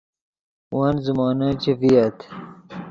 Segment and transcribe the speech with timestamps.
[0.77, 2.17] ون زیمونے چے ڤییت